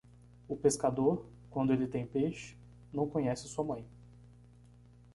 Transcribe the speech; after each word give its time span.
O 0.47 0.55
pescador, 0.57 1.27
quando 1.51 1.71
ele 1.71 1.85
tem 1.87 2.07
peixe, 2.07 2.57
não 2.91 3.07
conhece 3.07 3.47
sua 3.47 3.63
mãe. 3.63 3.85